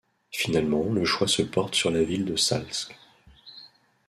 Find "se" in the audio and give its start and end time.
1.27-1.43